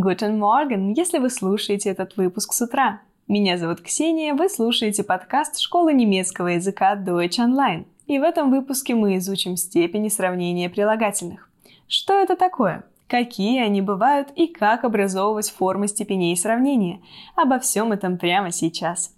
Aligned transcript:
Guten 0.00 0.38
Morgen, 0.38 0.94
если 0.96 1.18
вы 1.18 1.28
слушаете 1.28 1.90
этот 1.90 2.16
выпуск 2.16 2.52
с 2.52 2.62
утра. 2.62 3.00
Меня 3.26 3.58
зовут 3.58 3.80
Ксения, 3.80 4.32
вы 4.32 4.48
слушаете 4.48 5.02
подкаст 5.02 5.58
школы 5.58 5.92
немецкого 5.92 6.48
языка 6.48 6.94
Deutsch 6.94 7.40
Online. 7.40 7.84
И 8.06 8.20
в 8.20 8.22
этом 8.22 8.52
выпуске 8.52 8.94
мы 8.94 9.16
изучим 9.16 9.56
степени 9.56 10.08
сравнения 10.08 10.70
прилагательных. 10.70 11.50
Что 11.88 12.14
это 12.14 12.36
такое? 12.36 12.84
Какие 13.08 13.60
они 13.60 13.82
бывают 13.82 14.28
и 14.36 14.46
как 14.46 14.84
образовывать 14.84 15.50
формы 15.50 15.88
степеней 15.88 16.36
сравнения? 16.36 17.00
Обо 17.34 17.58
всем 17.58 17.90
этом 17.90 18.18
прямо 18.18 18.52
сейчас. 18.52 19.16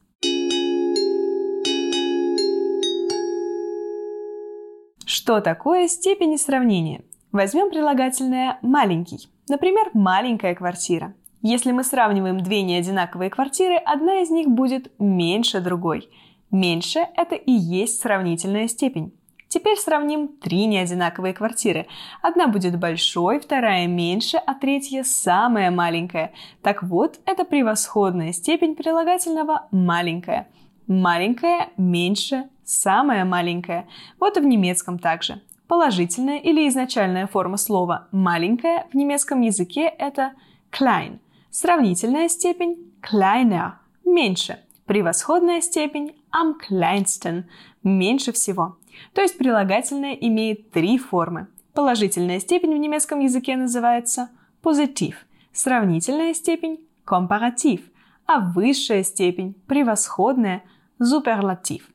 Что 5.05 5.43
такое 5.43 5.89
степени 5.89 6.37
сравнения? 6.37 7.03
Возьмем 7.33 7.69
прилагательное 7.69 8.59
«маленький». 8.63 9.29
Например, 9.51 9.91
маленькая 9.95 10.55
квартира. 10.55 11.13
Если 11.43 11.73
мы 11.73 11.83
сравниваем 11.83 12.39
две 12.39 12.63
неодинаковые 12.63 13.31
квартиры, 13.31 13.75
одна 13.85 14.21
из 14.21 14.31
них 14.31 14.47
будет 14.47 14.93
меньше 15.01 15.61
другой. 15.61 16.09
Меньше– 16.53 17.01
это 17.17 17.35
и 17.35 17.51
есть 17.51 18.01
сравнительная 18.01 18.69
степень. 18.69 19.13
Теперь 19.49 19.77
сравним 19.77 20.29
три 20.29 20.67
неодинаковые 20.67 21.35
квартиры. 21.35 21.89
Одна 22.23 22.47
будет 22.47 22.79
большой, 22.79 23.41
вторая 23.41 23.89
меньше, 23.89 24.37
а 24.37 24.55
третья 24.55 25.03
самая 25.03 25.73
маленькая. 25.73 26.33
Так 26.63 26.85
вот, 26.85 27.19
это 27.27 27.45
превосходная 27.45 28.33
степень 28.33 28.77
прилагательного 28.77 29.67
«маленькая». 29.73 30.47
Маленькая, 30.87 31.71
меньше, 31.77 32.49
самая 32.65 33.25
маленькая. 33.25 33.89
Вот 34.21 34.37
и 34.37 34.41
в 34.41 34.45
немецком 34.45 35.01
также. 35.01 35.41
Положительная 35.71 36.39
или 36.39 36.69
изначальная 36.69 37.29
форма 37.29 37.57
слова 37.57 38.09
«маленькая» 38.11 38.89
в 38.93 38.97
немецком 38.97 39.41
языке– 39.41 39.83
это 39.99 40.33
klein. 40.73 41.21
Сравнительная 41.51 42.29
степень– 42.29 42.93
kleiner– 43.01 43.75
меньше. 44.05 44.59
Превосходная 44.87 45.61
степень– 45.61 46.17
am 46.35 46.55
kleinsten– 46.59 47.45
меньше 47.85 48.33
всего. 48.33 48.79
То 49.15 49.23
есть 49.23 49.39
прилагательное 49.39 50.15
имеет 50.15 50.73
три 50.73 50.99
формы. 50.99 51.47
Положительная 51.73 52.41
степень 52.41 52.75
в 52.75 52.79
немецком 52.79 53.21
языке 53.21 53.57
называется 53.57 54.29
позитив, 54.63 55.25
сравнительная 55.53 56.35
степень– 56.35 56.81
компаратив, 57.05 57.83
а 58.27 58.41
высшая 58.41 59.05
степень– 59.05 59.55
превосходная– 59.69 60.65
суперлатив– 61.01 61.89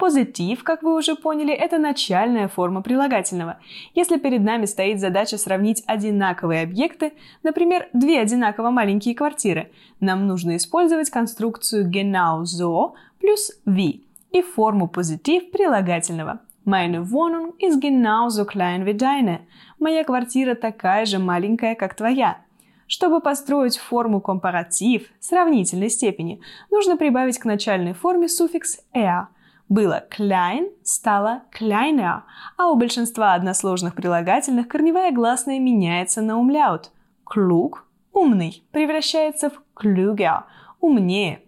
Позитив, 0.00 0.64
как 0.64 0.82
вы 0.82 0.96
уже 0.96 1.14
поняли, 1.14 1.52
это 1.52 1.76
начальная 1.76 2.48
форма 2.48 2.80
прилагательного. 2.80 3.58
Если 3.94 4.16
перед 4.16 4.40
нами 4.40 4.64
стоит 4.64 4.98
задача 4.98 5.36
сравнить 5.36 5.82
одинаковые 5.86 6.62
объекты, 6.62 7.12
например, 7.42 7.90
две 7.92 8.18
одинаково 8.18 8.70
маленькие 8.70 9.14
квартиры, 9.14 9.70
нам 10.00 10.26
нужно 10.26 10.56
использовать 10.56 11.10
конструкцию 11.10 11.90
genau 11.90 12.44
so 12.44 12.94
плюс 13.20 13.52
wie 13.66 14.00
и 14.32 14.40
форму 14.40 14.88
позитив 14.88 15.50
прилагательного. 15.50 16.40
Meine 16.64 17.02
Wohnung 17.02 17.52
ist 17.58 17.78
genauso 17.78 18.46
klein 18.46 18.86
wie 18.86 18.96
deine. 18.96 19.40
Моя 19.78 20.02
квартира 20.04 20.54
такая 20.54 21.04
же 21.04 21.18
маленькая, 21.18 21.74
как 21.74 21.94
твоя. 21.94 22.38
Чтобы 22.86 23.20
построить 23.20 23.76
форму 23.76 24.22
компаратив 24.22 25.10
сравнительной 25.20 25.90
степени, 25.90 26.40
нужно 26.70 26.96
прибавить 26.96 27.38
к 27.38 27.44
начальной 27.44 27.92
форме 27.92 28.30
суффикс 28.30 28.78
er– 28.94 29.26
было 29.70 30.04
klein, 30.10 30.72
стало 30.82 31.44
kleiner, 31.56 32.22
а 32.56 32.70
у 32.70 32.76
большинства 32.76 33.34
односложных 33.34 33.94
прилагательных 33.94 34.66
корневая 34.66 35.12
гласная 35.12 35.60
меняется 35.60 36.20
на 36.22 36.38
умляут. 36.38 36.90
Klug– 37.24 37.74
умный, 38.12 38.64
превращается 38.72 39.48
в 39.48 39.62
klüger– 39.80 40.42
умнее. 40.80 41.42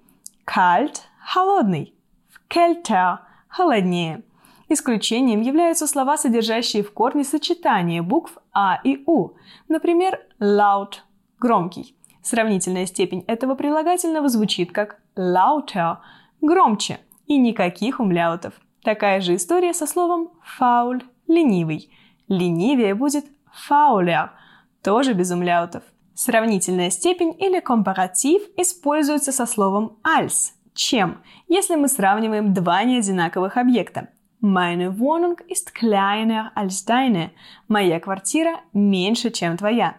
Kalt– 0.46 1.00
холодный, 1.20 1.94
в 2.30 2.40
kälter– 2.48 3.18
холоднее. 3.48 4.22
Исключением 4.68 5.40
являются 5.40 5.88
слова, 5.88 6.16
содержащие 6.16 6.84
в 6.84 6.92
корне 6.92 7.24
сочетание 7.24 8.02
букв 8.02 8.38
А 8.52 8.80
и 8.84 9.02
У. 9.04 9.30
Например, 9.66 10.20
laut– 10.40 11.00
громкий. 11.40 11.96
Сравнительная 12.22 12.86
степень 12.86 13.24
этого 13.26 13.56
прилагательного 13.56 14.28
звучит 14.28 14.70
как 14.70 15.00
lauter– 15.16 15.96
громче– 16.40 17.00
и 17.26 17.38
никаких 17.38 18.00
умляутов. 18.00 18.54
Такая 18.82 19.20
же 19.20 19.36
история 19.36 19.74
со 19.74 19.86
словом 19.86 20.30
«фауль»– 20.42 21.02
ленивый. 21.28 21.90
Ленивее 22.28 22.94
будет 22.94 23.26
«фаулер»– 23.52 24.32
тоже 24.82 25.12
без 25.12 25.30
умляутов. 25.30 25.82
Сравнительная 26.14 26.90
степень 26.90 27.34
или 27.38 27.60
компаратив 27.60 28.42
используется 28.56 29.32
со 29.32 29.46
словом 29.46 29.98
«als»– 30.02 30.52
чем, 30.74 31.18
если 31.48 31.76
мы 31.76 31.88
сравниваем 31.88 32.54
два 32.54 32.82
неодинаковых 32.84 33.56
объекта. 33.56 34.08
Meine 34.40 34.98
Wohnung 34.98 35.38
ist 35.48 35.72
kleiner 35.72 36.50
als 36.56 36.84
deine. 36.84 37.30
Моя 37.68 38.00
квартира 38.00 38.60
меньше, 38.72 39.30
чем 39.30 39.56
твоя. 39.56 39.96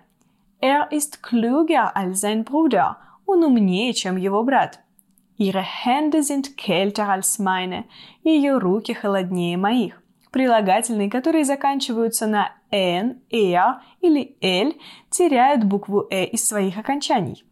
Er 0.59 0.91
ist 0.91 1.23
klüger 1.23 1.95
als 1.95 2.19
sein 2.19 2.43
Bruder. 2.43 2.97
Он 3.25 3.43
умнее, 3.43 3.93
чем 3.93 4.17
его 4.17 4.43
брат. 4.43 4.79
Ihre 5.37 5.61
Hände 5.61 6.21
sind 6.21 6.57
kälter 6.57 7.09
als 7.09 7.39
meine. 7.39 7.85
Ее 8.23 8.57
руки 8.57 8.93
холоднее 8.93 9.57
моих. 9.57 10.01
Прилагательные, 10.31 11.09
которые 11.09 11.45
заканчиваются 11.45 12.27
на 12.27 12.51
«н», 12.71 13.21
«er» 13.31 13.81
или 14.01 14.35
«l», 14.41 14.73
теряют 15.09 15.63
букву 15.63 16.07
«э» 16.09 16.25
из 16.25 16.47
своих 16.47 16.77
окончаний. 16.77 17.45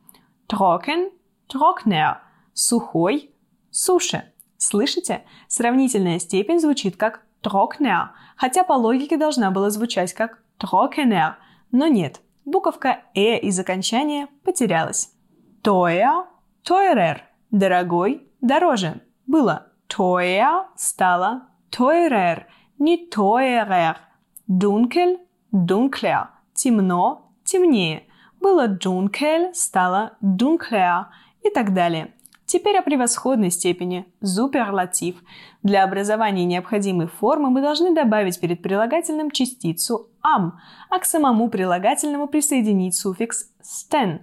Trocken– 0.47 1.11
trockner, 1.47 2.17
сухой– 2.53 3.31
суше. 3.71 4.31
Слышите? 4.57 5.23
Сравнительная 5.47 6.19
степень 6.19 6.59
звучит 6.59 6.97
как 6.97 7.23
trockner, 7.43 8.09
хотя 8.35 8.63
по 8.63 8.73
логике 8.73 9.17
должна 9.17 9.51
была 9.51 9.69
звучать 9.69 10.13
как 10.13 10.39
trockener, 10.59 11.33
но 11.71 11.87
нет, 11.87 12.21
буковка 12.45 13.01
«э» 13.13 13.37
из 13.39 13.59
окончания 13.59 14.27
потерялась. 14.43 15.13
Teuer– 15.63 16.25
teurer– 16.67 17.21
Дорогой– 17.51 18.29
дороже. 18.41 19.01
Было 19.27 19.67
teuer– 19.89 20.67
стало 20.77 21.49
teurer, 21.69 22.45
не 22.79 23.09
teurer. 23.09 23.97
Dunkel– 24.49 25.17
dunkler. 25.51 26.27
Темно– 26.53 27.33
темнее. 27.43 28.03
Было 28.39 28.67
dunkel– 28.67 29.51
стало 29.53 30.13
dunkler 30.21 31.07
и 31.43 31.49
так 31.49 31.73
далее. 31.73 32.13
Теперь 32.45 32.77
о 32.77 32.83
превосходной 32.83 33.51
степени– 33.51 34.05
суперлатив. 34.23 35.21
Для 35.61 35.83
образования 35.83 36.45
необходимой 36.45 37.07
формы 37.07 37.49
мы 37.49 37.61
должны 37.61 37.93
добавить 37.93 38.39
перед 38.39 38.61
прилагательным 38.61 39.29
частицу 39.29 40.09
am, 40.23 40.51
а 40.89 40.99
к 40.99 41.05
самому 41.05 41.49
прилагательному 41.49 42.29
присоединить 42.29 42.95
суффикс 42.95 43.51
sten. 43.61 44.21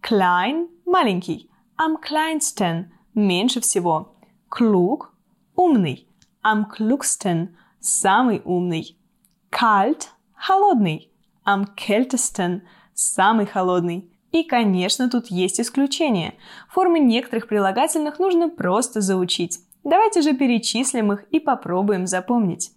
Klein– 0.00 0.68
маленький, 0.86 1.50
am 1.78 1.96
kleinsten– 2.00 2.92
меньше 3.14 3.60
всего. 3.60 4.14
Klug– 4.50 5.10
умный. 5.56 6.08
Am 6.42 6.66
klugsten– 6.68 7.56
самый 7.80 8.42
умный. 8.44 8.98
Kalt– 9.50 10.08
холодный. 10.34 11.10
Am 11.46 11.66
kältesten– 11.76 12.62
самый 12.94 13.46
холодный. 13.46 14.10
И, 14.32 14.42
конечно, 14.42 15.08
тут 15.08 15.28
есть 15.28 15.60
исключения. 15.60 16.34
Формы 16.68 16.98
некоторых 16.98 17.48
прилагательных 17.48 18.18
нужно 18.18 18.50
просто 18.50 19.00
заучить. 19.00 19.60
Давайте 19.84 20.20
же 20.20 20.34
перечислим 20.34 21.12
их 21.12 21.24
и 21.30 21.40
попробуем 21.40 22.06
запомнить. 22.06 22.72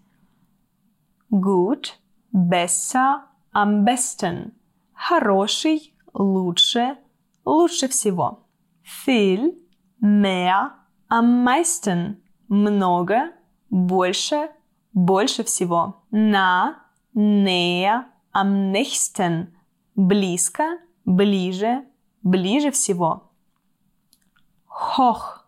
Gut, 1.30 1.94
besser, 2.32 3.22
am 3.54 3.84
besten. 3.84 4.52
Хороший, 4.94 5.94
лучше, 6.14 6.98
лучше 7.44 7.88
всего. 7.88 8.46
Viel, 8.84 9.58
mehr, 10.00 10.78
am 11.08 11.44
meisten. 11.44 12.22
Много, 12.48 13.32
больше, 13.70 14.50
больше 14.94 15.44
всего. 15.44 16.04
На, 16.12 16.84
näher, 17.14 18.06
am 18.34 18.72
nächsten. 18.72 19.56
Близко, 19.96 20.80
ближе, 21.06 21.86
ближе 22.22 22.72
всего. 22.72 23.32
Hoch, 24.68 25.46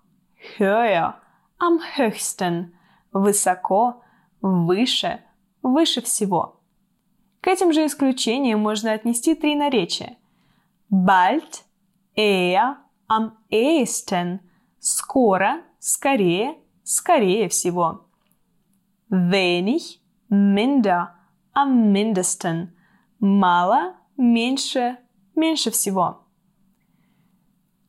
höher, 0.57 1.15
am 1.59 1.79
höchsten. 1.97 2.73
Высоко, 3.11 4.03
выше, 4.41 5.21
выше 5.61 6.01
всего. 6.01 6.61
К 7.41 7.47
этим 7.47 7.73
же 7.73 7.85
исключениям 7.85 8.59
можно 8.59 8.93
отнести 8.93 9.35
три 9.35 9.55
наречия. 9.55 10.17
Bald, 10.89 11.63
eher, 12.15 12.77
am 13.07 13.37
ehesten– 13.49 14.39
скоро, 14.79 15.63
скорее, 15.79 16.55
скорее 16.83 17.49
всего. 17.49 18.05
Wenig, 19.09 20.01
minder, 20.29 21.09
am 21.53 21.91
mindesten– 21.91 22.69
мало, 23.19 23.95
меньше, 24.17 24.97
меньше 25.35 25.71
всего. 25.71 26.25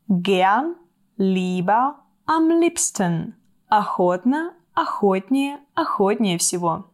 Gern, 0.09 0.77
lieber, 1.17 1.97
am 2.27 2.49
liebsten. 2.61 3.35
Охотно, 3.69 4.55
охотнее, 4.75 5.59
охотнее 5.75 6.39
всего. 6.39 6.94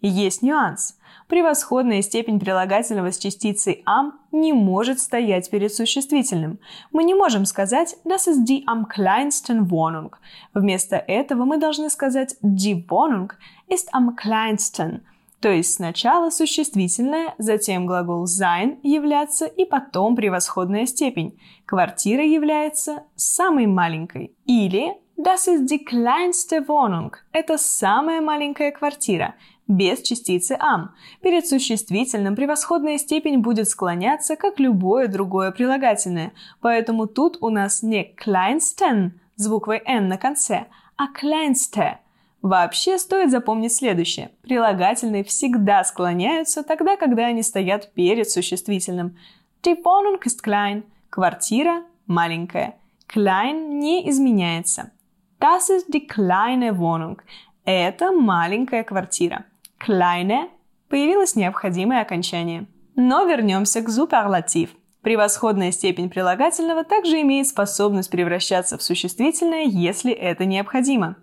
Есть 0.00 0.42
нюанс. 0.42 0.96
Превосходная 1.28 2.02
степень 2.02 2.40
прилагательного 2.40 3.12
с 3.12 3.18
частицей 3.18 3.84
am 3.86 4.12
не 4.32 4.52
может 4.52 4.98
стоять 4.98 5.50
перед 5.50 5.72
существительным. 5.72 6.58
Мы 6.90 7.04
не 7.04 7.14
можем 7.14 7.44
сказать 7.44 7.96
das 8.04 8.26
ist 8.26 8.44
die 8.48 8.64
am 8.66 8.86
kleinsten 8.88 9.68
Wohnung. 9.68 10.12
Вместо 10.54 10.96
этого 10.96 11.44
мы 11.44 11.58
должны 11.58 11.90
сказать 11.90 12.36
die 12.42 12.86
Wohnung 12.88 13.32
ist 13.68 13.88
am 13.92 14.16
kleinsten. 14.16 15.02
То 15.40 15.50
есть 15.50 15.74
сначала 15.74 16.30
существительное, 16.30 17.34
затем 17.38 17.86
глагол 17.86 18.24
sein 18.24 18.78
являться 18.82 19.46
и 19.46 19.64
потом 19.64 20.16
превосходная 20.16 20.86
степень. 20.86 21.38
Квартира 21.64 22.24
является 22.24 23.04
самой 23.16 23.66
маленькой. 23.66 24.34
Или 24.46 24.94
Das 25.16 25.46
ist 25.46 25.70
die 25.70 25.84
kleinste 25.84 26.66
Wohnung. 26.66 27.14
Это 27.32 27.58
самая 27.58 28.22
маленькая 28.22 28.72
квартира 28.72 29.34
без 29.70 30.02
частицы 30.02 30.58
am. 30.60 30.88
Перед 31.22 31.46
существительным 31.46 32.34
превосходная 32.34 32.98
степень 32.98 33.38
будет 33.38 33.68
склоняться, 33.68 34.34
как 34.36 34.58
любое 34.58 35.06
другое 35.06 35.52
прилагательное. 35.52 36.32
Поэтому 36.60 37.06
тут 37.06 37.38
у 37.40 37.50
нас 37.50 37.82
не 37.82 38.12
kleinsten 38.16 39.12
с 39.36 39.48
буквой 39.48 39.80
n 39.86 40.08
на 40.08 40.18
конце, 40.18 40.66
а 40.96 41.06
kleinste. 41.12 41.98
Вообще 42.42 42.98
стоит 42.98 43.30
запомнить 43.30 43.72
следующее. 43.72 44.32
Прилагательные 44.42 45.22
всегда 45.22 45.84
склоняются 45.84 46.64
тогда, 46.64 46.96
когда 46.96 47.26
они 47.26 47.42
стоят 47.42 47.92
перед 47.92 48.28
существительным. 48.28 49.16
Die 49.62 49.76
Wohnung 49.84 50.20
ist 50.24 50.42
klein. 50.42 50.82
Квартира 51.10 51.84
маленькая. 52.06 52.74
Klein 53.08 53.78
не 53.78 54.08
изменяется. 54.10 54.90
Das 55.38 55.70
ist 55.70 55.92
die 55.92 56.06
kleine 56.06 56.78
Wohnung. 56.78 57.18
Это 57.64 58.10
маленькая 58.10 58.84
квартира 58.84 59.44
kleine 59.84 60.48
появилось 60.88 61.36
необходимое 61.36 62.02
окончание. 62.02 62.66
Но 62.96 63.24
вернемся 63.24 63.80
к 63.82 63.88
суперлатив. 63.88 64.70
Превосходная 65.02 65.72
степень 65.72 66.10
прилагательного 66.10 66.84
также 66.84 67.22
имеет 67.22 67.46
способность 67.46 68.10
превращаться 68.10 68.76
в 68.76 68.82
существительное, 68.82 69.64
если 69.64 70.12
это 70.12 70.44
необходимо. 70.44 71.16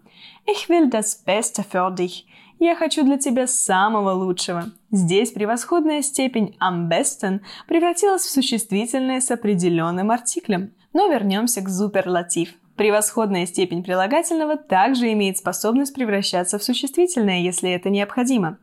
Ich 0.47 0.67
will 0.69 0.89
das 0.89 1.23
Beste 1.25 1.63
für 1.71 1.93
dich. 1.93 2.25
Я 2.59 2.75
хочу 2.75 3.03
для 3.03 3.17
тебя 3.17 3.45
самого 3.45 4.11
лучшего. 4.11 4.65
Здесь 4.89 5.31
превосходная 5.31 6.01
степень 6.01 6.57
am 6.59 6.89
besten 6.89 7.41
превратилась 7.67 8.23
в 8.23 8.31
существительное 8.31 9.21
с 9.21 9.29
определенным 9.29 10.09
артиклем. 10.09 10.73
Но 10.93 11.07
вернемся 11.07 11.61
к 11.61 11.69
суперлатив. 11.69 12.55
Превосходная 12.77 13.47
степень 13.47 13.83
прилагательного 13.83 14.55
также 14.55 15.11
имеет 15.13 15.37
способность 15.37 15.95
превращаться 15.95 16.59
в 16.59 16.63
существительное, 16.63 17.39
если 17.39 17.71
это 17.71 17.89
необходимо. 17.89 18.59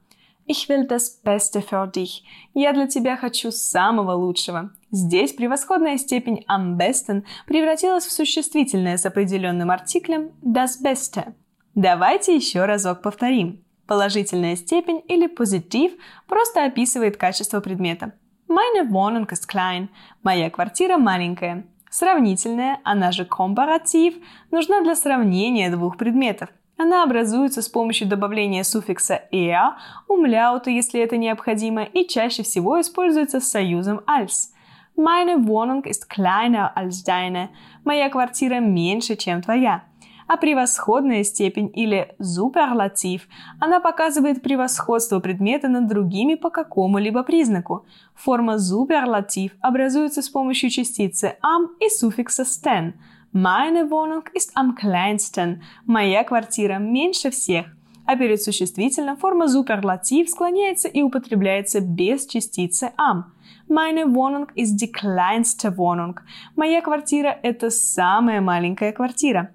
Ich 0.47 0.69
will 0.69 0.87
das 0.87 1.21
Beste 1.25 1.63
für 1.69 1.91
dich. 1.91 2.23
Я 2.55 2.73
для 2.73 2.87
тебя 2.87 3.17
хочу 3.17 3.51
самого 3.51 4.13
лучшего. 4.13 4.71
Здесь 4.93 5.33
превосходная 5.33 5.99
степень 5.99 6.45
am 6.49 6.77
besten 6.77 7.25
превратилась 7.47 8.05
в 8.05 8.13
существительное 8.13 8.99
с 8.99 9.05
определенным 9.05 9.71
артиклем 9.71 10.31
das 10.43 10.81
Beste. 10.81 11.35
Давайте 11.75 12.37
еще 12.37 12.67
разок 12.67 13.03
повторим. 13.03 13.65
Положительная 13.89 14.55
степень 14.55 15.03
или 15.09 15.27
позитив 15.27 15.93
просто 16.29 16.65
описывает 16.65 17.17
качество 17.17 17.61
предмета. 17.61 18.13
Meine 18.47 18.89
Wohnung 18.89 19.27
ist 19.27 19.49
klein. 19.53 19.89
Моя 20.23 20.51
квартира 20.51 20.99
маленькая. 20.99 21.67
Сравнительная, 21.97 22.81
она 22.83 23.13
же 23.13 23.25
компаратив, 23.25 24.15
нужна 24.51 24.83
для 24.83 24.97
сравнения 24.97 25.71
двух 25.71 25.97
предметов. 25.97 26.49
Она 26.77 27.05
образуется 27.05 27.63
с 27.63 27.69
помощью 27.69 28.09
добавления 28.09 28.65
суффикса 28.65 29.23
«er», 29.31 29.75
умляута, 30.09 30.71
если 30.71 31.01
это 31.01 31.17
необходимо, 31.17 31.85
и 31.85 32.09
чаще 32.09 32.43
всего 32.43 32.81
используется 32.81 33.39
с 33.39 33.49
союзом 33.49 34.01
«als». 34.09 34.51
Meine 34.97 35.47
Wohnung 35.47 35.85
ist 35.85 36.09
kleiner 36.09 36.77
als 36.77 37.05
deine. 37.05 37.51
Моя 37.85 38.09
квартира 38.09 38.59
меньше, 38.59 39.15
чем 39.15 39.41
твоя. 39.41 39.85
А 40.27 40.37
превосходная 40.37 41.23
степень 41.23 41.71
или 41.75 42.15
суперлатив, 42.19 43.29
она 43.61 43.81
показывает 43.81 44.43
превосходство 44.43 45.21
предмета 45.21 45.69
над 45.69 45.87
другими 45.87 46.35
по 46.35 46.51
какому-либо 46.51 47.23
признаку. 47.23 47.85
Форма 48.15 48.59
суперлатив 48.59 49.53
образуется 49.61 50.23
с 50.23 50.29
помощью 50.29 50.71
частицы 50.71 51.37
am 51.43 51.69
и 51.81 51.89
суффикса 51.89 52.45
sten. 52.45 52.95
Meine 53.35 53.91
Wohnung 53.91 54.23
ist 54.33 54.53
am 54.55 54.75
kleinsten. 54.77 55.61
Моя 55.87 56.23
квартира 56.25 56.79
меньше 56.79 57.31
всех. 57.31 57.67
А 58.07 58.17
перед 58.17 58.41
существительным 58.43 59.17
форма 59.17 59.49
суперлатив 59.49 60.31
склоняется 60.31 60.89
и 60.89 61.03
употребляется 61.03 61.81
без 61.81 62.27
частицы 62.27 62.93
am. 62.97 63.25
Meine 63.69 64.15
Wohnung 64.15 64.49
ist 64.55 64.77
die 64.77 64.93
kleinste 64.93 65.77
Wohnung. 65.77 66.21
Моя 66.55 66.81
квартира– 66.81 67.37
это 67.43 67.71
самая 67.71 68.41
маленькая 68.41 68.93
квартира. 68.93 69.51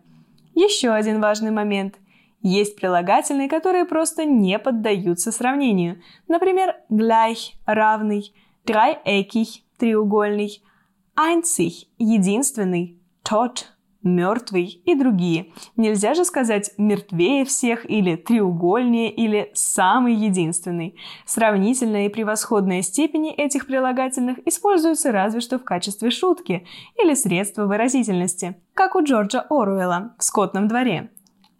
Еще 0.59 0.89
один 0.89 1.21
важный 1.21 1.51
момент. 1.51 1.95
Есть 2.41 2.75
прилагательные, 2.75 3.47
которые 3.47 3.85
просто 3.85 4.25
не 4.25 4.59
поддаются 4.59 5.31
сравнению. 5.31 6.01
Например, 6.27 6.75
gleich– 6.89 7.53
равный, 7.65 8.33
dreieckig– 8.65 9.63
треугольный, 9.77 10.61
einzig– 11.15 11.88
единственный, 11.97 13.00
tot– 13.23 13.67
мертвый 14.04 14.81
и 14.86 14.96
другие. 14.96 15.48
Нельзя 15.75 16.13
же 16.13 16.25
сказать 16.25 16.72
мертвее 16.78 17.46
всех 17.46 17.90
или 17.90 18.16
треугольнее 18.16 19.12
или 19.12 19.51
самый 19.54 20.16
единственный. 20.16 20.96
Сравнительная 21.25 22.06
и 22.06 22.10
превосходная 22.10 22.81
степени 22.81 23.34
этих 23.34 23.68
прилагательных 23.68 24.40
используются 24.48 25.12
разве 25.12 25.42
что 25.42 25.60
в 25.60 25.63
качестве 25.63 26.12
шутки 26.12 26.66
или 27.01 27.13
средства 27.13 27.66
выразительности, 27.66 28.56
как 28.74 28.96
у 28.96 29.04
Джорджа 29.04 29.46
Оруэлла 29.50 30.16
в 30.18 30.24
«Скотном 30.24 30.68
дворе». 30.68 31.12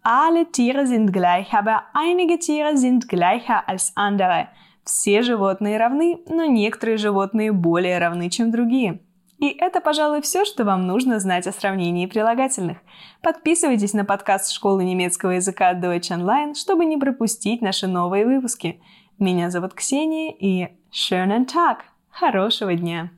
Alle 0.02 0.50
Tiere 0.50 0.86
sind 0.86 1.12
gleich, 1.12 1.52
aber 1.52 1.82
einige 1.92 2.38
Tiere 2.38 2.78
sind 2.78 3.06
gleicher 3.08 3.68
als 3.68 3.92
andere. 3.96 4.48
Все 4.82 5.20
животные 5.20 5.76
равны, 5.76 6.20
но 6.26 6.46
некоторые 6.46 6.96
животные 6.96 7.52
более 7.52 7.98
равны, 7.98 8.30
чем 8.30 8.50
другие. 8.50 9.00
И 9.40 9.48
это, 9.48 9.80
пожалуй, 9.80 10.20
все, 10.20 10.44
что 10.44 10.64
вам 10.64 10.86
нужно 10.86 11.18
знать 11.18 11.46
о 11.46 11.52
сравнении 11.52 12.06
прилагательных. 12.06 12.78
Подписывайтесь 13.22 13.94
на 13.94 14.04
подкаст 14.04 14.52
школы 14.52 14.84
немецкого 14.84 15.30
языка 15.30 15.72
Deutsch 15.72 16.10
Online, 16.10 16.54
чтобы 16.54 16.84
не 16.84 16.98
пропустить 16.98 17.62
наши 17.62 17.86
новые 17.86 18.26
выпуски. 18.26 18.82
Меня 19.18 19.50
зовут 19.50 19.72
Ксения 19.74 20.34
и 20.38 20.68
schönen 20.92 21.46
Tag! 21.46 21.78
Хорошего 22.10 22.74
дня! 22.74 23.10